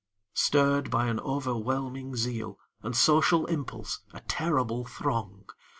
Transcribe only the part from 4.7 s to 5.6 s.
throng!